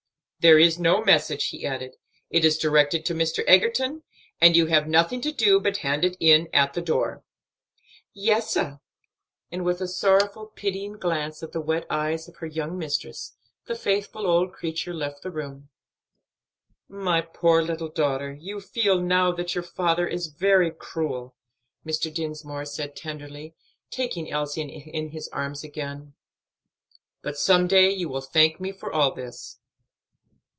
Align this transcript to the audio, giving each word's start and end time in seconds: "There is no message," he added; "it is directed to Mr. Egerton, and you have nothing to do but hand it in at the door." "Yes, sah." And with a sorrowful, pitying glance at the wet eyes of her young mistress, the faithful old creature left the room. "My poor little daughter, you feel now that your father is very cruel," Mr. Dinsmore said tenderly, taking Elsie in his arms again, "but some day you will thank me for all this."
"There 0.43 0.57
is 0.57 0.79
no 0.79 1.03
message," 1.03 1.49
he 1.49 1.67
added; 1.67 1.97
"it 2.31 2.43
is 2.43 2.57
directed 2.57 3.05
to 3.05 3.13
Mr. 3.13 3.43
Egerton, 3.45 4.01
and 4.41 4.57
you 4.57 4.65
have 4.65 4.87
nothing 4.87 5.21
to 5.21 5.31
do 5.31 5.59
but 5.59 5.77
hand 5.85 6.03
it 6.03 6.17
in 6.19 6.47
at 6.51 6.73
the 6.73 6.81
door." 6.81 7.23
"Yes, 8.11 8.53
sah." 8.53 8.77
And 9.51 9.63
with 9.63 9.81
a 9.81 9.87
sorrowful, 9.87 10.47
pitying 10.47 10.93
glance 10.93 11.43
at 11.43 11.51
the 11.51 11.61
wet 11.61 11.85
eyes 11.91 12.27
of 12.27 12.37
her 12.37 12.47
young 12.47 12.75
mistress, 12.79 13.35
the 13.67 13.75
faithful 13.75 14.25
old 14.25 14.51
creature 14.51 14.95
left 14.95 15.21
the 15.21 15.29
room. 15.29 15.69
"My 16.89 17.21
poor 17.21 17.61
little 17.61 17.89
daughter, 17.91 18.33
you 18.33 18.59
feel 18.61 18.99
now 18.99 19.31
that 19.33 19.53
your 19.53 19.63
father 19.63 20.07
is 20.07 20.25
very 20.25 20.71
cruel," 20.71 21.35
Mr. 21.85 22.11
Dinsmore 22.11 22.65
said 22.65 22.95
tenderly, 22.95 23.53
taking 23.91 24.31
Elsie 24.31 24.61
in 24.63 25.09
his 25.09 25.27
arms 25.27 25.63
again, 25.63 26.15
"but 27.21 27.37
some 27.37 27.67
day 27.67 27.91
you 27.91 28.09
will 28.09 28.21
thank 28.21 28.59
me 28.59 28.71
for 28.71 28.91
all 28.91 29.13
this." 29.13 29.59